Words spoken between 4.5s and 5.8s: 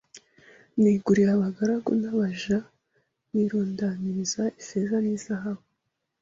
ifeza n’izahabu